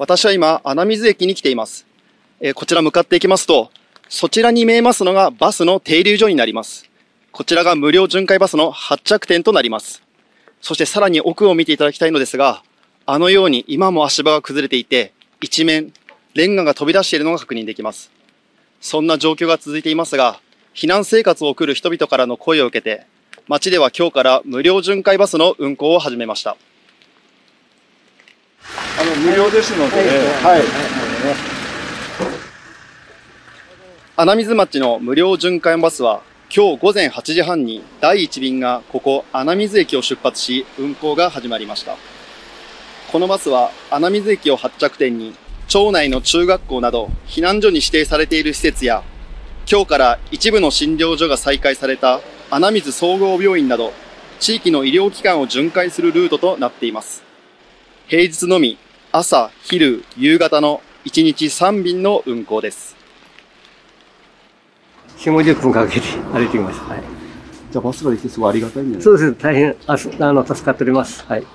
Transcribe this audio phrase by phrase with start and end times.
[0.00, 1.86] 私は今、穴水駅に来ています。
[2.40, 3.70] え、こちら向かっていきますと、
[4.08, 6.88] そちらに見えますのがバスの停留所になります。
[7.32, 10.02] こちらが無料巡回バスの発着点となります。
[10.62, 12.62] そしてさらに奥を見ていただきたいのですが、
[13.04, 15.92] あのように今も足場が崩れていて、一面、
[16.32, 18.10] レンガが飛び出しているのが確認できます。
[18.80, 20.40] そんな状況が続いていますが、
[20.74, 23.04] 避難生活を送る人々からの声を受けて、
[23.48, 26.56] 町では今日から無料巡回バスの運行を始めました。
[29.00, 30.62] あの無料ですので、はい。
[34.14, 36.22] 穴水町の無料巡回バスは
[36.54, 41.96] 今日午前8時半に第1便がここ穴水駅を出発し運行が始まりました。
[43.10, 45.34] このバスは穴水駅を発着点に
[45.66, 49.02] 町内の中学校など避難所に指定されている施設や
[49.66, 52.20] 今日から一部の診療所が再開された
[52.50, 53.94] 穴水総合病院など
[54.40, 57.22] 地域の医療機関を巡回するルートとなっています。
[58.08, 58.76] 平日のみ
[59.12, 62.94] 朝、昼、夕方の1日3便の運行です。
[65.18, 66.84] 4、50分かけて歩いてきました。
[66.84, 67.02] はい。
[67.72, 69.34] じゃあバスができてすごいありがたいんですそうです。
[69.34, 71.24] 大変、ああの、助かっております。
[71.26, 71.46] はい。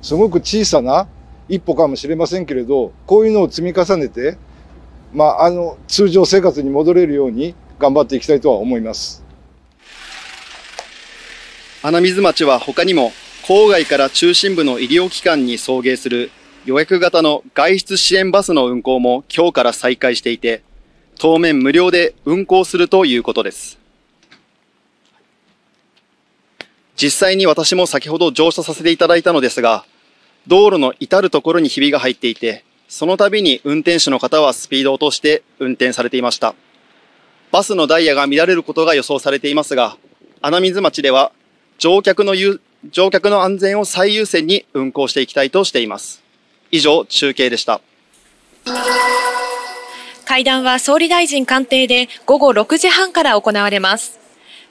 [0.00, 1.06] すごく小さな
[1.46, 4.38] 一歩かもしれませんけれど、こういうのを積み重ねて、
[5.12, 9.22] まあ、あの、通常生活に戻れるように頑張っていきたいとは思います。
[11.82, 16.30] 穴水町は他にも、郊外から中心部の医療機関に送迎する
[16.68, 20.62] 予約型の外出支援バスの運行も今日から再開していて、
[21.18, 23.78] 当面無料で運行するということです。
[26.94, 29.86] 実際に私も先ほど乗車させていただいたのですが、
[30.46, 36.54] 道路の至るところにひびが入っていて、その度に運転手の方はスピードを落として運転されていました。
[37.50, 39.96] バスのダイヤが乱れることが予想されていますが、
[40.42, 41.32] 穴水町では
[41.78, 42.34] 乗客の
[42.90, 46.27] 乗客の安全を最優先に運行していきたいとしています。
[46.70, 47.80] 以上、中継でした。
[50.24, 54.18] 会談は総理大臣官邸で午後6時半から行われます。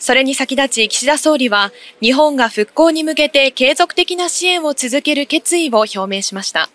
[0.00, 6.68] それに先立ち岸田総理は日本が復興に向けて継続的な支援を続ける決意を表明しました。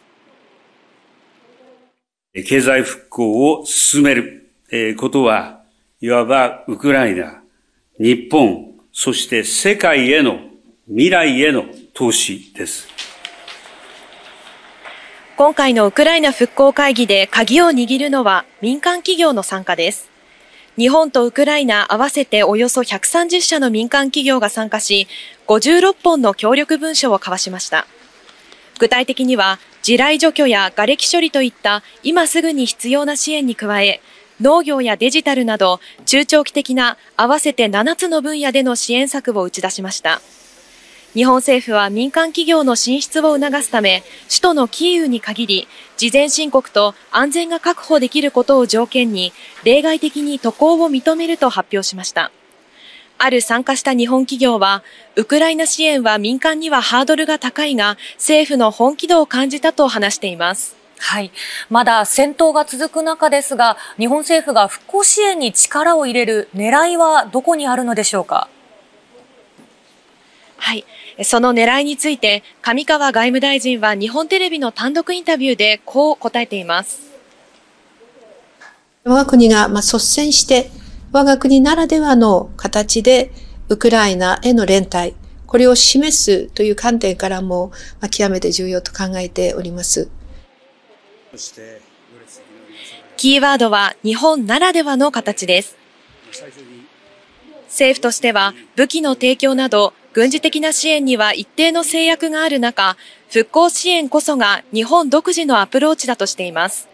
[2.33, 4.49] 経済復興を進める
[4.97, 5.63] ことは、
[5.99, 7.41] いわばウクライナ、
[7.99, 10.39] 日本、そして世界への
[10.87, 12.87] 未来への投資です。
[15.39, 20.09] 今回のウクライナ復興会議で鍵を握るのは民間企業の参加です。
[20.77, 25.07] 日本とウクライナ合わせておよそ130社の民間企業が参加し、
[25.47, 27.87] 56本の協力文書を交わしました。
[28.79, 34.01] 具体的には、地雷除去や瓦礫処理といった今すぐに必要な支援に加え、
[34.41, 40.19] 農業やデジタルなど中長期的な合わせて7つの分野での支援策を打ち出しました。
[41.15, 49.33] 日本政府は民間企業の進出を促すため、首都のキーウに限り、事前申告と安全が確保できることを条件に、
[49.63, 52.31] 例外的に渡航を認めると発表しました。
[53.17, 54.83] ある参加した日本企業は、
[55.15, 60.75] ウクライナ支援は民間にはハードルが高いが、政府の本気度を感じたと話しています。
[60.99, 61.31] はい。
[61.69, 68.47] まだ戦闘が続く中ですが、日本政府が復興支援に力を入れる狙いはどこにあるのでしょうか？
[70.59, 70.85] はい。
[71.23, 77.09] その狙いについて、上川外務大臣は日本テレビの単独インタビューでこう答えています。
[79.05, 80.69] 我が国が率先して、
[81.11, 83.31] 我が国ならではの形で、
[83.69, 85.15] ウクライナへの連帯、
[85.47, 87.71] これを示すという観点からも、
[88.11, 90.09] 極めて重要と考えております。
[93.17, 95.75] キーワードは日本ならではの形です。
[97.67, 102.97] 政府としては武器の提供など軍事的な支援には一定の制約がある中、
[103.31, 106.89] 復興支援こそが日本独自のアプローチだとしています。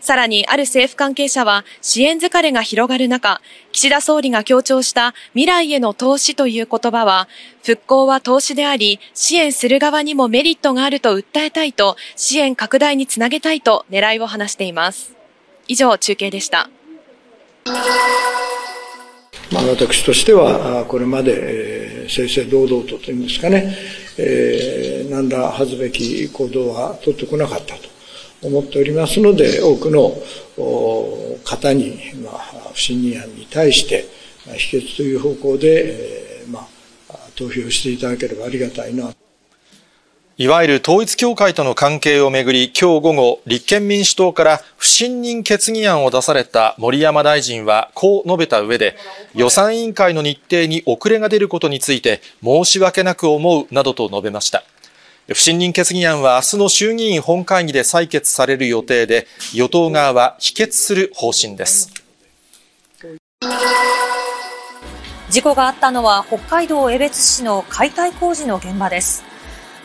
[0.00, 3.40] さらに、ある政府関係者は、支援疲れが広がる中、
[3.72, 7.26] 岸田総理が強調した未来への投資という言葉は、
[7.64, 15.16] 復興は投資であり、支援する側にもメリットがあると訴えたいと、支援拡大につなげたいと狙いを話しています。
[15.66, 16.70] 以上、中継でした。
[19.52, 23.74] 私としては、これまで、えー、正々堂々とといいますかね、
[24.18, 27.92] えー、何ら恥ずべき行動は取ってこなかったと
[28.42, 30.12] 思っておりますので、多くの
[31.44, 34.04] 方に、まあ、不信任案に対して、
[34.56, 39.14] 否決という方向で、えー、まあ、投票していただければありがたいな。
[40.42, 48.96] いわゆる統一教会との関係をめぐり、今日午後、立憲民主党から不信任決議案を出された森山大臣は、こう述べた上で、
[49.36, 54.64] 予算委員会の日程に遅れが出ることについて、申し訳なく思うなどと述べました。
[55.28, 61.88] 不信任決議案は明日の衆議院本会議で採決される予定で、与党側は否決する方針です。
[65.30, 69.31] 事故があったのは北海道江別市の解体工事の現場です。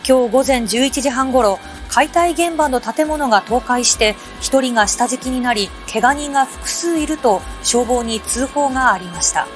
[0.07, 1.59] 今日午前11時半ごろ、
[1.89, 9.49] 解体現場の建物が倒壊して、1人が下敷きになり、怪我人が複数いると消防に通報がありました。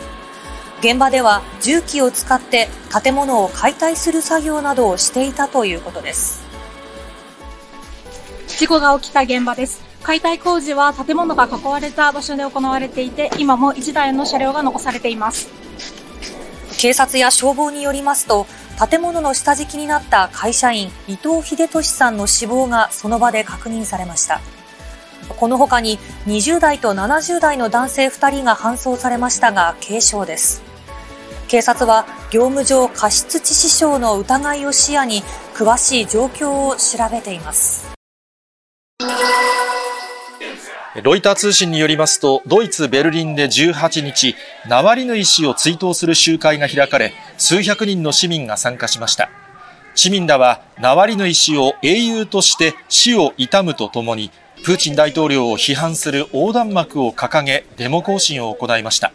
[0.82, 2.68] 現場では重機を使って
[3.02, 6.42] 建物を解体する作業などをしていたということです。
[8.48, 9.82] 事故が起きた現場です。
[10.04, 15.48] 解体工事は建物が囲われた場所で行われていて、今も1台の車両が残されています。
[16.78, 18.48] 警察や消防によりますと、
[18.78, 24.42] 建物の下敷きになった会社員、伊藤秀俊さんの死亡がその場で確認されました。
[25.38, 30.62] この他に20代と70代の男性2人が搬送されましたが、軽傷です。
[31.48, 35.24] 警察は業務上過失致死傷の疑いを視野に、
[35.54, 37.92] 詳しい状況を調べています。
[41.00, 44.36] ロイター通信によりますと、ドイツ・ベルリンで18日、
[44.68, 49.30] ナワリヌイ氏を追悼する集会が開かれ、数百人の市民が参加しました。
[49.96, 54.32] 市民らは、ナワリヌイ氏を英雄として死を悼むとともに、
[54.66, 59.14] プーチン大統領を批判する横断幕を掲げ、デモ行進を行いました。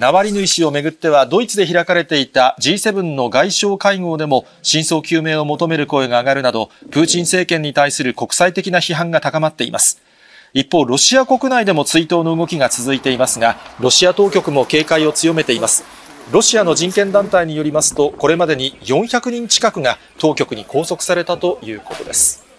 [0.00, 10.02] ナワリヌイ氏をめぐっては、ドイツで開かれていた G7 の外相会合でも、真相究明を求める声が上がるなど、プーチン政権に対する国際的な批判が高まっています。
[10.52, 15.84] 一方、ロシア国内でも追悼の動きが続いていますが、ロシア当局も警戒を強めています。
[16.32, 22.49] ロシアの人権団体によりますと、これまでに400人近くが当局に拘束されたということです。